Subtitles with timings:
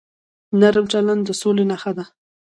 [0.59, 2.05] نرم چلند د سولې نښه ده.